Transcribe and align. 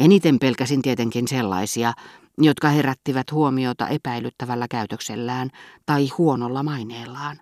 Eniten 0.00 0.38
pelkäsin 0.38 0.82
tietenkin 0.82 1.28
sellaisia, 1.28 1.92
jotka 2.38 2.68
herättivät 2.68 3.32
huomiota 3.32 3.88
epäilyttävällä 3.88 4.66
käytöksellään 4.70 5.50
tai 5.86 6.08
huonolla 6.18 6.62
maineellaan. 6.62 7.40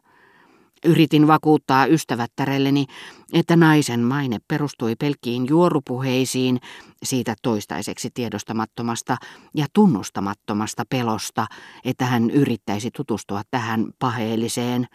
Yritin 0.85 1.27
vakuuttaa 1.27 1.87
ystävättärelleni, 1.87 2.87
että 3.33 3.57
naisen 3.57 4.01
maine 4.01 4.39
perustui 4.49 4.95
pelkkiin 4.97 5.47
juorupuheisiin 5.49 6.61
siitä 7.03 7.35
toistaiseksi 7.43 8.11
tiedostamattomasta 8.15 9.17
ja 9.55 9.67
tunnustamattomasta 9.73 10.83
pelosta, 10.91 11.47
että 11.85 12.05
hän 12.07 12.31
yrittäisi 12.31 12.91
tutustua 12.97 13.43
tähän 13.51 13.87
paheelliseen, 13.99 14.87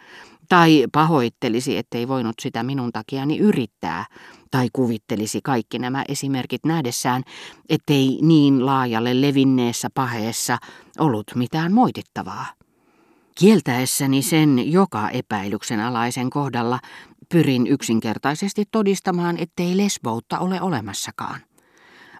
tai 0.48 0.86
pahoittelisi, 0.92 1.76
ettei 1.76 2.08
voinut 2.08 2.34
sitä 2.40 2.62
minun 2.62 2.92
takiani 2.92 3.38
yrittää, 3.38 4.06
tai 4.50 4.68
kuvittelisi 4.72 5.40
kaikki 5.44 5.78
nämä 5.78 6.04
esimerkit 6.08 6.64
nähdessään, 6.64 7.22
ettei 7.68 8.18
niin 8.22 8.66
laajalle 8.66 9.20
levinneessä 9.20 9.88
paheessa 9.94 10.58
ollut 10.98 11.26
mitään 11.34 11.72
moitittavaa. 11.72 12.46
Kieltäessäni 13.34 14.22
sen 14.22 14.72
joka 14.72 15.10
epäilyksen 15.10 15.80
alaisen 15.80 16.30
kohdalla 16.30 16.80
pyrin 17.28 17.66
yksinkertaisesti 17.66 18.64
todistamaan, 18.70 19.36
ettei 19.38 19.76
lesboutta 19.76 20.38
ole 20.38 20.60
olemassakaan. 20.60 21.40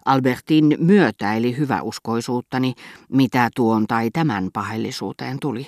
Albertin 0.05 0.77
myötäili 0.79 1.57
hyväuskoisuuttani, 1.57 2.73
mitä 3.09 3.49
tuon 3.55 3.87
tai 3.87 4.09
tämän 4.11 4.49
pahellisuuteen 4.53 5.37
tuli. 5.39 5.67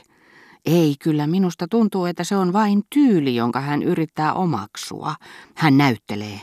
Ei, 0.66 0.96
kyllä 1.00 1.28
minusta 1.28 1.68
tuntuu, 1.68 2.06
että 2.06 2.24
se 2.24 2.36
on 2.36 2.54
vain 2.54 2.84
tyyli, 2.90 3.36
jonka 3.36 3.62
hän 3.62 3.84
yrittää 3.84 4.34
omaksua. 4.34 5.16
Hän 5.56 5.78
näyttelee. 5.78 6.40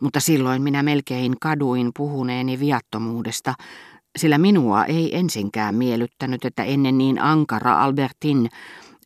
Mutta 0.00 0.20
silloin 0.20 0.62
minä 0.62 0.82
melkein 0.82 1.34
kaduin 1.40 1.90
puhuneeni 1.96 2.60
viattomuudesta, 2.60 3.54
sillä 4.18 4.38
minua 4.38 4.84
ei 4.84 5.16
ensinkään 5.16 5.74
miellyttänyt, 5.74 6.44
että 6.44 6.64
ennen 6.64 6.98
niin 6.98 7.22
ankara 7.22 7.82
Albertin 7.82 8.48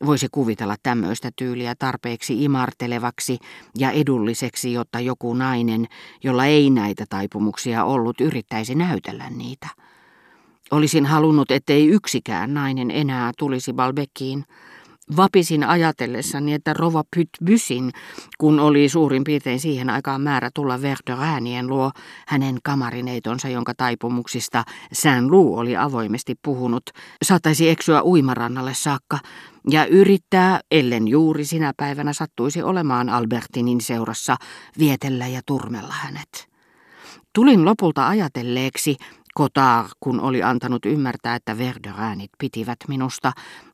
voisi 0.05 0.27
kuvitella 0.31 0.75
tämmöistä 0.83 1.31
tyyliä 1.35 1.75
tarpeeksi 1.79 2.43
imartelevaksi 2.43 3.37
ja 3.77 3.91
edulliseksi, 3.91 4.73
jotta 4.73 4.99
joku 4.99 5.33
nainen, 5.33 5.87
jolla 6.23 6.45
ei 6.45 6.69
näitä 6.69 7.05
taipumuksia 7.09 7.83
ollut, 7.83 8.21
yrittäisi 8.21 8.75
näytellä 8.75 9.29
niitä. 9.29 9.67
Olisin 10.71 11.05
halunnut, 11.05 11.51
ettei 11.51 11.87
yksikään 11.87 12.53
nainen 12.53 12.91
enää 12.91 13.31
tulisi 13.37 13.73
Balbekiin, 13.73 14.43
Vapisin 15.17 15.63
ajatellessani, 15.63 16.53
että 16.53 16.73
Rova 16.73 17.03
Pytbysin, 17.15 17.91
kun 18.37 18.59
oli 18.59 18.89
suurin 18.89 19.23
piirtein 19.23 19.59
siihen 19.59 19.89
aikaan 19.89 20.21
määrä 20.21 20.49
tulla 20.53 20.81
Verderäänien 20.81 21.67
luo, 21.67 21.91
hänen 22.27 22.57
kamarineitonsa, 22.63 23.49
jonka 23.49 23.73
taipumuksista 23.77 24.63
Saint 24.93 25.29
Lou 25.29 25.57
oli 25.57 25.77
avoimesti 25.77 26.35
puhunut, 26.41 26.83
saattaisi 27.23 27.69
eksyä 27.69 28.03
uimarannalle 28.03 28.73
saakka 28.73 29.19
ja 29.69 29.85
yrittää, 29.85 30.59
ellen 30.71 31.07
juuri 31.07 31.45
sinä 31.45 31.73
päivänä 31.77 32.13
sattuisi 32.13 32.63
olemaan 32.63 33.09
Albertinin 33.09 33.81
seurassa, 33.81 34.35
vietellä 34.79 35.27
ja 35.27 35.41
turmella 35.45 35.93
hänet. 35.93 36.51
Tulin 37.33 37.65
lopulta 37.65 38.07
ajatelleeksi, 38.07 38.95
Kotar, 39.33 39.85
kun 39.99 40.19
oli 40.19 40.43
antanut 40.43 40.85
ymmärtää, 40.85 41.35
että 41.35 41.57
Verderäänit 41.57 42.31
pitivät 42.37 42.79
minusta, 42.87 43.31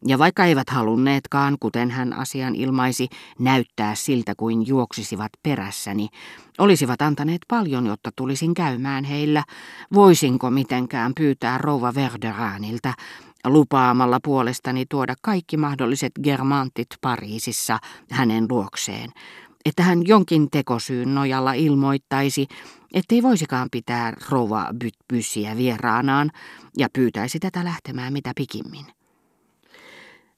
ja 0.08 0.20
vaikka 0.20 0.46
eivät 0.46 0.70
halunneetkaan, 0.70 1.58
kuten 1.60 1.92
hän 1.92 2.14
asian 2.14 2.56
ilmaisi, 2.56 3.08
näyttää 3.40 3.96
siltä 3.96 4.34
kuin 4.38 4.68
juoksisivat 4.68 5.32
perässäni, 5.44 6.08
olisivat 6.58 7.02
antaneet 7.02 7.42
paljon, 7.48 7.86
jotta 7.86 8.10
tulisin 8.16 8.54
käymään 8.54 9.04
heillä, 9.04 9.44
voisinko 9.94 10.52
mitenkään 10.52 11.12
pyytää 11.18 11.58
rouva 11.58 11.96
Verderääniltä, 11.96 12.94
lupaamalla 13.46 14.20
puolestani 14.24 14.86
tuoda 14.90 15.16
kaikki 15.22 15.58
mahdolliset 15.58 16.12
germantit 16.24 16.88
Pariisissa 17.02 17.80
hänen 18.12 18.46
luokseen, 18.50 19.10
että 19.68 19.84
hän 19.84 20.08
jonkin 20.08 20.52
tekosyyn 20.52 21.16
nojalla 21.16 21.54
ilmoittaisi, 21.54 22.48
ettei 22.94 23.24
voisikaan 23.24 23.68
pitää 23.72 24.14
rouva 24.30 24.68
Bytbyssiä 24.80 25.58
vieraanaan 25.58 26.32
ja 26.78 26.88
pyytäisi 26.94 27.40
tätä 27.40 27.64
lähtemään 27.64 28.14
mitä 28.14 28.32
pikimmin. 28.36 28.86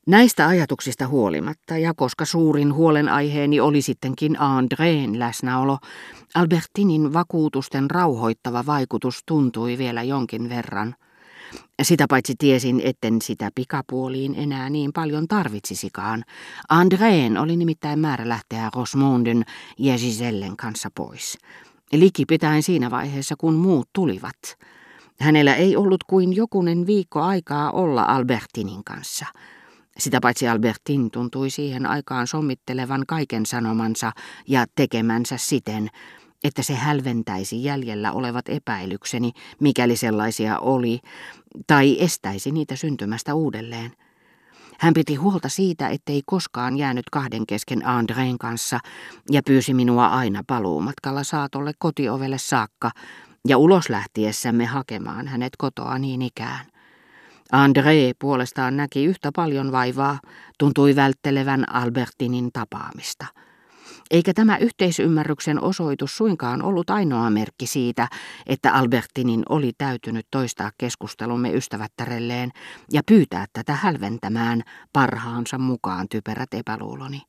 Näistä 0.08 0.48
ajatuksista 0.48 1.08
huolimatta, 1.08 1.78
ja 1.78 1.94
koska 1.94 2.26
suurin 2.26 2.74
huolenaiheeni 2.74 3.60
oli 3.60 3.82
sittenkin 3.82 4.42
Andreen 4.42 5.20
läsnäolo, 5.20 5.78
Albertinin 6.36 7.14
vakuutusten 7.14 7.92
rauhoittava 7.92 8.66
vaikutus 8.66 9.24
tuntui 9.26 9.78
vielä 9.78 10.04
jonkin 10.04 10.50
verran– 10.50 10.96
sitä 11.82 12.06
paitsi 12.10 12.34
tiesin, 12.40 12.82
etten 12.84 13.22
sitä 13.22 13.50
pikapuoliin 13.56 14.36
enää 14.38 14.70
niin 14.70 14.94
paljon 14.94 15.28
tarvitsisikaan. 15.28 16.24
Andreen 16.70 17.38
oli 17.38 17.58
nimittäin 17.58 18.00
määrä 18.00 18.30
lähteä 18.30 18.70
Rosmondin 18.76 19.46
ja 19.78 19.98
Gisellen 19.98 20.58
kanssa 20.58 20.90
pois. 20.96 21.38
Liki 21.92 22.26
pitäen 22.26 22.64
siinä 22.64 22.92
vaiheessa, 22.92 23.36
kun 23.38 23.54
muut 23.54 23.90
tulivat. 23.94 24.58
Hänellä 25.20 25.56
ei 25.56 25.76
ollut 25.76 26.04
kuin 26.04 26.36
jokunen 26.36 26.88
viikko 26.88 27.22
aikaa 27.22 27.72
olla 27.72 28.04
Albertinin 28.04 28.84
kanssa. 28.84 29.26
Sitä 29.98 30.20
paitsi 30.22 30.48
Albertin 30.48 31.12
tuntui 31.12 31.50
siihen 31.50 31.86
aikaan 31.86 32.28
sommittelevan 32.28 33.04
kaiken 33.08 33.46
sanomansa 33.46 34.12
ja 34.48 34.66
tekemänsä 34.76 35.38
siten, 35.38 35.90
että 36.44 36.64
se 36.64 36.76
hälventäisi 36.76 37.64
jäljellä 37.64 38.12
olevat 38.12 38.50
epäilykseni, 38.50 39.32
mikäli 39.60 39.96
sellaisia 39.96 40.60
oli, 40.60 41.00
tai 41.68 41.98
estäisi 42.00 42.52
niitä 42.52 42.76
syntymästä 42.76 43.34
uudelleen. 43.34 43.92
Hän 44.80 44.94
piti 44.94 45.16
huolta 45.16 45.50
siitä, 45.50 45.88
ettei 45.88 46.22
koskaan 46.26 46.78
jäänyt 46.78 47.06
kahden 47.12 47.46
kesken 47.48 47.86
Andreen 47.86 48.38
kanssa 48.38 48.80
ja 49.32 49.42
pyysi 49.46 49.74
minua 49.74 50.08
aina 50.08 50.44
paluumatkalla 50.48 51.24
saatolle 51.24 51.72
kotiovelle 51.80 52.38
saakka 52.38 52.92
ja 53.48 53.58
ulos 53.58 53.90
lähtiessämme 53.90 54.66
hakemaan 54.66 55.28
hänet 55.28 55.54
kotoa 55.58 55.98
niin 55.98 56.22
ikään. 56.22 56.66
André 57.54 58.16
puolestaan 58.20 58.78
näki 58.78 59.06
yhtä 59.06 59.32
paljon 59.36 59.72
vaivaa, 59.72 60.20
tuntui 60.60 60.96
välttelevän 60.96 61.74
Albertinin 61.74 62.50
tapaamista– 62.54 63.26
eikä 64.12 64.34
tämä 64.34 64.58
yhteisymmärryksen 64.58 65.64
osoitus 65.64 66.18
suinkaan 66.18 66.64
ollut 66.64 66.90
ainoa 66.90 67.30
merkki 67.30 67.68
siitä, 67.68 68.08
että 68.48 68.74
Albertinin 68.74 69.44
oli 69.50 69.72
täytynyt 69.78 70.28
toistaa 70.32 70.72
keskustelumme 70.78 71.52
ystävättärelleen 71.54 72.52
ja 72.92 73.02
pyytää 73.06 73.46
tätä 73.54 73.74
hälventämään 73.74 74.62
parhaansa 74.94 75.58
mukaan 75.58 76.10
typerät 76.10 76.54
epäluuloni. 76.54 77.22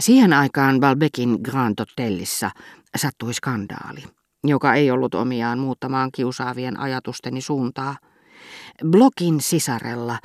Siihen 0.00 0.32
aikaan 0.32 0.80
Balbekin 0.80 1.38
Grand 1.42 1.74
Hotellissa 1.80 2.50
sattui 2.96 3.34
skandaali, 3.34 4.02
joka 4.44 4.74
ei 4.74 4.90
ollut 4.90 5.14
omiaan 5.14 5.58
muuttamaan 5.58 6.10
kiusaavien 6.12 6.80
ajatusteni 6.80 7.40
suuntaa. 7.40 7.96
Blokin 8.86 9.40
sisarella 9.40 10.18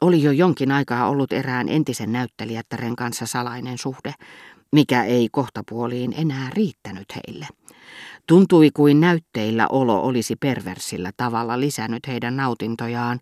oli 0.00 0.22
jo 0.22 0.30
jonkin 0.32 0.72
aikaa 0.72 1.08
ollut 1.08 1.32
erään 1.32 1.68
entisen 1.68 2.12
näyttelijättären 2.12 2.96
kanssa 2.96 3.26
salainen 3.26 3.78
suhde, 3.78 4.14
mikä 4.74 5.04
ei 5.04 5.28
kohtapuoliin 5.32 6.14
enää 6.16 6.50
riittänyt 6.54 7.06
heille. 7.16 7.46
Tuntui 8.26 8.70
kuin 8.70 9.00
näytteillä 9.00 9.68
olo 9.68 10.02
olisi 10.02 10.36
perversillä 10.36 11.10
tavalla 11.16 11.60
lisännyt 11.60 12.06
heidän 12.06 12.36
nautintojaan, 12.36 13.20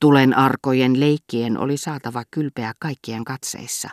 tulen 0.00 0.36
arkojen 0.36 1.00
leikkien 1.00 1.58
oli 1.58 1.76
saatava 1.76 2.22
kylpeä 2.30 2.72
kaikkien 2.78 3.24
katseissa. 3.24 3.88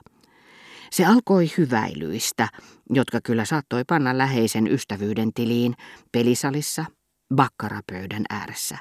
Se 0.92 1.06
alkoi 1.06 1.52
hyväilyistä, 1.58 2.48
jotka 2.90 3.20
kyllä 3.24 3.46
saattoi 3.46 3.84
panna 3.84 4.18
läheisen 4.18 4.68
ystävyyden 4.68 5.34
tiliin 5.34 5.74
pelisalissa, 6.12 6.86
bakkarapöydän 7.36 8.24
ääressä. 8.30 8.78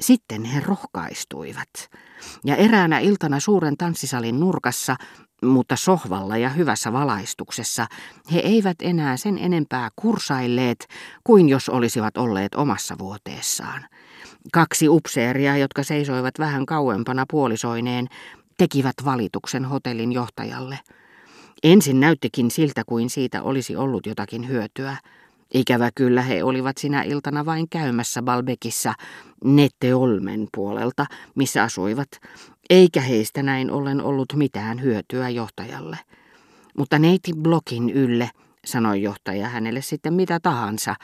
Sitten 0.00 0.44
he 0.44 0.60
rohkaistuivat, 0.60 1.90
ja 2.44 2.56
eräänä 2.56 2.98
iltana 2.98 3.40
suuren 3.40 3.76
tanssisalin 3.76 4.40
nurkassa 4.40 4.96
mutta 5.42 5.76
sohvalla 5.76 6.36
ja 6.36 6.48
hyvässä 6.48 6.92
valaistuksessa 6.92 7.86
he 8.32 8.38
eivät 8.38 8.76
enää 8.82 9.16
sen 9.16 9.38
enempää 9.38 9.88
kursailleet 9.96 10.86
kuin 11.24 11.48
jos 11.48 11.68
olisivat 11.68 12.16
olleet 12.16 12.54
omassa 12.54 12.98
vuoteessaan. 12.98 13.86
Kaksi 14.52 14.88
upseeria, 14.88 15.56
jotka 15.56 15.82
seisoivat 15.82 16.38
vähän 16.38 16.66
kauempana 16.66 17.24
puolisoineen, 17.30 18.08
tekivät 18.58 18.94
valituksen 19.04 19.64
hotellin 19.64 20.12
johtajalle. 20.12 20.78
Ensin 21.62 22.00
näyttikin 22.00 22.50
siltä, 22.50 22.82
kuin 22.86 23.10
siitä 23.10 23.42
olisi 23.42 23.76
ollut 23.76 24.06
jotakin 24.06 24.48
hyötyä. 24.48 24.96
Ikävä 25.54 25.90
kyllä 25.94 26.22
he 26.22 26.44
olivat 26.44 26.78
sinä 26.78 27.02
iltana 27.02 27.44
vain 27.44 27.68
käymässä 27.68 28.22
Balbekissa 28.22 28.94
Netteolmen 29.44 30.48
puolelta, 30.54 31.06
missä 31.34 31.62
asuivat, 31.62 32.08
eikä 32.70 33.00
heistä 33.00 33.42
näin 33.42 33.70
ollen 33.70 34.00
ollut 34.00 34.32
mitään 34.36 34.82
hyötyä 34.82 35.28
johtajalle. 35.28 35.98
Mutta 36.78 36.98
neiti 36.98 37.32
Blokin 37.36 37.90
ylle, 37.90 38.30
sanoi 38.64 39.02
johtaja 39.02 39.48
hänelle 39.48 39.82
sitten 39.82 40.14
mitä 40.14 40.40
tahansa, 40.40 40.94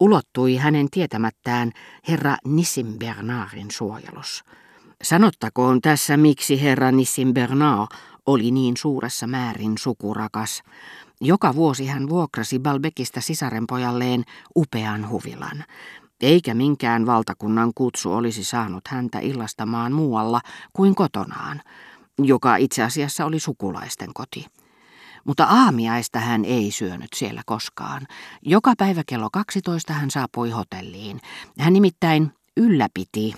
ulottui 0.00 0.56
hänen 0.56 0.90
tietämättään 0.90 1.72
herra 2.08 2.36
Nissim 2.44 2.98
Bernardin 2.98 3.70
suojelus. 3.70 4.44
Sanottakoon 5.02 5.80
tässä, 5.80 6.16
miksi 6.16 6.62
herra 6.62 6.92
Nissim 6.92 7.34
Bernard 7.34 7.86
oli 8.26 8.50
niin 8.50 8.76
suuressa 8.76 9.26
määrin 9.26 9.78
sukurakas. 9.78 10.62
Joka 11.20 11.54
vuosi 11.54 11.86
hän 11.86 12.08
vuokrasi 12.08 12.58
Balbekista 12.58 13.20
sisarenpojalleen 13.20 14.24
upean 14.56 15.08
huvilan. 15.08 15.64
Eikä 16.20 16.54
minkään 16.54 17.06
valtakunnan 17.06 17.72
kutsu 17.74 18.12
olisi 18.12 18.44
saanut 18.44 18.88
häntä 18.88 19.18
illastamaan 19.18 19.92
muualla 19.92 20.40
kuin 20.72 20.94
kotonaan, 20.94 21.62
joka 22.18 22.56
itse 22.56 22.82
asiassa 22.82 23.24
oli 23.24 23.40
sukulaisten 23.40 24.14
koti. 24.14 24.46
Mutta 25.24 25.44
aamiaista 25.44 26.20
hän 26.20 26.44
ei 26.44 26.70
syönyt 26.70 27.08
siellä 27.14 27.42
koskaan. 27.46 28.06
Joka 28.42 28.72
päivä 28.78 29.02
kello 29.06 29.28
12 29.32 29.92
hän 29.92 30.10
saapui 30.10 30.50
hotelliin. 30.50 31.20
Hän 31.58 31.72
nimittäin 31.72 32.32
ylläpiti 32.56 33.34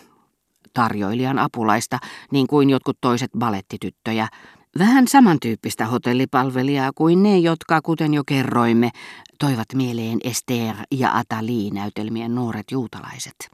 tarjoilijan 0.74 1.38
apulaista, 1.38 1.98
niin 2.30 2.46
kuin 2.46 2.70
jotkut 2.70 2.98
toiset 3.00 3.30
balettityttöjä, 3.38 4.28
Vähän 4.78 5.08
samantyyppistä 5.08 5.86
hotellipalvelijaa 5.86 6.90
kuin 6.94 7.22
ne, 7.22 7.38
jotka, 7.38 7.82
kuten 7.82 8.14
jo 8.14 8.22
kerroimme, 8.26 8.90
toivat 9.38 9.66
mieleen 9.74 10.18
Esther 10.24 10.74
ja 10.90 11.16
Atali 11.16 11.70
näytelmien 11.70 12.34
nuoret 12.34 12.64
juutalaiset. 12.70 13.50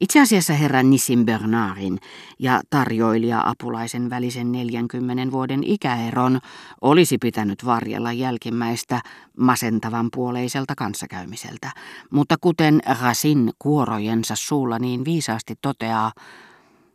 Itse 0.00 0.20
asiassa 0.20 0.52
herran 0.52 0.90
Nissim 0.90 1.26
Bernardin 1.26 1.98
ja 2.38 2.60
tarjoilija-apulaisen 2.70 4.10
välisen 4.10 4.52
40 4.52 5.32
vuoden 5.32 5.64
ikäeron 5.64 6.40
olisi 6.80 7.18
pitänyt 7.18 7.64
varjella 7.64 8.12
jälkimmäistä 8.12 9.00
masentavan 9.36 10.08
puoleiselta 10.12 10.74
kanssakäymiseltä, 10.74 11.70
mutta 12.10 12.36
kuten 12.40 12.80
Rasin 13.00 13.50
kuorojensa 13.58 14.34
suulla 14.36 14.78
niin 14.78 15.04
viisaasti 15.04 15.54
toteaa, 15.62 16.12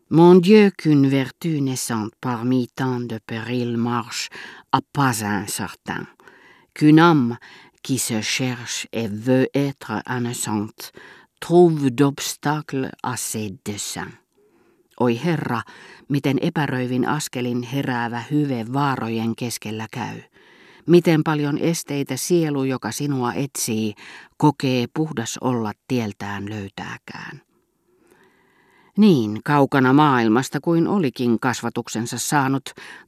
Mon 0.10 0.36
Dieu, 0.36 0.70
qu'une 0.70 1.10
vertu 1.10 1.62
naissante 1.62 2.14
parmi 2.22 2.68
tant 2.76 3.00
de 3.00 3.18
périls 3.18 3.76
marche 3.76 4.30
à 4.72 4.80
pas 4.94 5.24
incertain, 5.24 6.06
qu'une 6.76 7.00
âme 7.00 7.38
qui 7.82 7.98
se 7.98 8.22
cherche 8.22 8.88
et 8.94 9.08
veut 9.08 9.48
être 9.56 10.04
innocente 10.08 10.92
trouve 11.40 11.90
d'obstacles 11.90 12.92
à 13.02 13.18
ses 13.18 13.56
desseins. 13.66 14.14
Oi 15.00 15.20
Herra, 15.26 15.64
miten 16.08 16.38
epäröivin 16.42 17.08
askelin 17.08 17.64
heräävä 17.64 18.24
hyve 18.32 18.66
vaarojen 18.74 19.36
keskellä 19.36 19.88
käy. 19.92 20.22
Miten 20.88 21.24
paljon 21.24 21.58
esteitä 21.58 22.18
sielu, 22.18 22.64
joka 22.64 22.92
sinua 22.92 23.34
etsii, 23.34 23.94
kokee 24.38 24.86
puhdas 24.94 25.38
olla 25.42 25.72
tieltään 25.88 26.50
löytääkään. 26.50 27.42
Niin 28.98 29.40
kaukana 29.44 29.94
maailmasta 29.94 30.60
kuin 30.62 30.88
olikin 30.88 31.40
kasvatuksensa 31.40 32.18
saanut, 32.18 32.64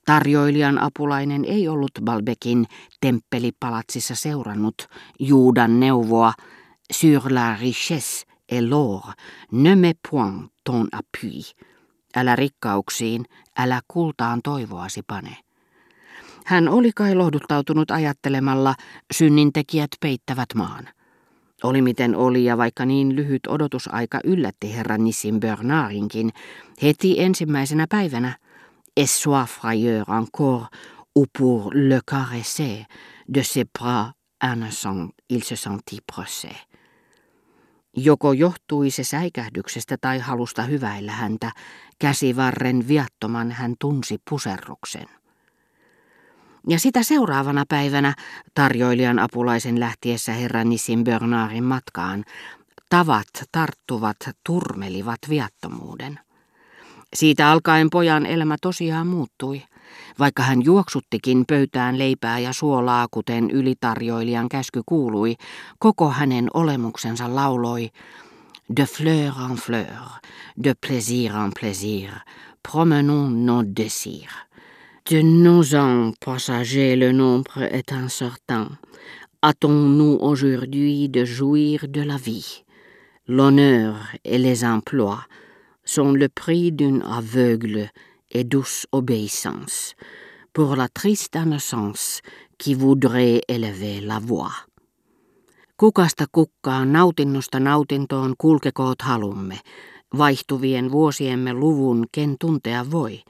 tarjoilijan 0.05 0.79
apulainen 0.79 1.45
ei 1.45 1.67
ollut 1.67 1.91
Balbekin 2.05 2.65
temppelipalatsissa 3.01 4.15
seurannut 4.15 4.87
Juudan 5.19 5.79
neuvoa 5.79 6.33
sur 6.91 7.21
la 7.33 7.55
richesse 7.55 8.27
et 8.49 8.61
l'or, 8.61 9.13
ne 9.51 9.75
me 9.75 9.93
point 10.09 10.51
ton 10.63 10.87
appui. 10.91 11.41
Älä 12.15 12.35
rikkauksiin, 12.35 13.25
älä 13.57 13.81
kultaan 13.87 14.41
toivoasi 14.43 15.01
pane. 15.07 15.37
Hän 16.45 16.69
oli 16.69 16.91
kai 16.95 17.15
lohduttautunut 17.15 17.91
ajattelemalla, 17.91 18.75
synnintekijät 19.13 19.89
peittävät 20.01 20.49
maan. 20.55 20.89
Oli 21.63 21.81
miten 21.81 22.15
oli 22.15 22.45
ja 22.45 22.57
vaikka 22.57 22.85
niin 22.85 23.15
lyhyt 23.15 23.47
odotusaika 23.47 24.19
yllätti 24.23 24.75
herra 24.75 24.97
Nissin 24.97 25.39
Bernardinkin, 25.39 26.29
heti 26.81 27.21
ensimmäisenä 27.21 27.85
päivänä, 27.89 28.37
et 28.97 29.09
soit 29.09 29.49
frayeur 29.49 30.05
encore, 30.17 30.65
ou 31.15 31.25
pour 31.37 31.73
le 31.73 31.99
caresser, 32.11 32.85
de 33.33 33.43
ses 33.43 33.65
bras 33.79 34.11
innocents 34.51 35.15
il 35.29 35.41
se 35.41 35.55
sentit 35.55 36.03
procès. 36.13 36.57
Joko 37.97 38.33
johtui 38.33 38.91
se 38.91 39.03
säikähdyksestä 39.03 39.97
tai 40.01 40.19
halusta 40.19 40.63
hyväillä 40.63 41.11
häntä, 41.11 41.51
käsivarren 41.99 42.87
viattoman 42.87 43.51
hän 43.51 43.75
tunsi 43.79 44.17
puserruksen. 44.29 45.16
Ja 46.67 46.79
sitä 46.79 47.03
seuraavana 47.03 47.65
päivänä, 47.69 48.13
tarjoilijan 48.53 49.19
apulaisen 49.19 49.79
lähtiessä 49.79 50.31
herra 50.31 50.63
Nissin 50.63 51.03
Bernardin 51.03 51.63
matkaan, 51.63 52.25
tavat 52.89 53.27
tarttuvat 53.51 54.17
turmelivat 54.43 55.19
viattomuuden. 55.29 56.19
Siitä 57.15 57.51
alkaen 57.51 57.89
pojan 57.89 58.25
elämä 58.25 58.55
tosiaan 58.61 59.07
muuttui. 59.07 59.63
Vaikka 60.19 60.43
hän 60.43 60.65
juoksuttikin 60.65 61.45
pöytään 61.47 61.99
leipää 61.99 62.39
ja 62.39 62.53
suolaa, 62.53 63.07
kuten 63.11 63.51
ylitarjoilijan 63.51 64.49
käsky 64.49 64.81
kuului, 64.85 65.35
koko 65.79 66.09
hänen 66.09 66.47
olemuksensa 66.53 67.35
lauloi 67.35 67.89
De 68.75 68.85
fleur 68.85 69.33
en 69.49 69.55
fleur, 69.55 70.19
de 70.63 70.73
plaisir 70.75 71.31
en 71.35 71.51
plaisir, 71.59 72.09
promenons 72.71 73.31
nos 73.31 73.65
désirs. 73.75 74.46
De 75.09 75.21
nos 75.21 75.63
passagers, 76.19 76.97
le 76.97 77.13
nombre 77.13 77.61
est 77.61 77.93
incertain. 77.93 78.67
Hâtons-nous 79.41 80.17
aujourd'hui 80.19 81.07
de 81.07 81.23
jouir 81.23 81.85
de 81.87 82.01
la 82.01 82.17
vie. 82.17 82.65
L'honneur 83.25 83.95
et 84.25 84.37
les 84.37 84.65
emplois 84.65 85.23
sont 85.85 86.11
le 86.11 86.27
prix 86.27 86.73
d'une 86.73 87.03
aveugle 87.03 87.89
et 88.31 88.43
douce 88.43 88.85
obéissance 88.91 89.95
pour 90.51 90.75
la 90.75 90.89
triste 90.89 91.35
innocence 91.35 92.21
qui 92.57 92.73
voudrait 92.73 93.43
élever 93.47 94.01
la 94.01 94.19
voix. 94.19 94.67
Kukasta 95.77 96.25
kukkaan 96.27 96.91
nautinnosta 96.91 97.59
nautintoon 97.59 98.35
kulkekoot 98.37 99.01
halumme, 99.01 99.55
vaihtuvien 100.11 100.91
vuosiemme 100.91 101.53
luvun 101.53 102.03
ken 102.11 102.35
tuntea 102.37 102.83
voi– 102.83 103.23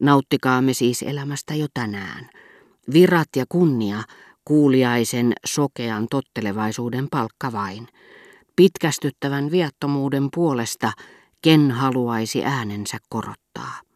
Nauttikaamme 0.00 0.72
siis 0.72 1.02
elämästä 1.02 1.54
jo 1.54 1.66
tänään. 1.74 2.30
Virat 2.92 3.28
ja 3.36 3.44
kunnia, 3.48 4.02
kuuliaisen 4.44 5.32
sokean 5.46 6.06
tottelevaisuuden 6.10 7.08
palkka 7.10 7.52
vain. 7.52 7.88
Pitkästyttävän 8.56 9.50
viattomuuden 9.50 10.28
puolesta, 10.34 10.92
ken 11.42 11.70
haluaisi 11.70 12.44
äänensä 12.44 12.98
korottaa. 13.08 13.87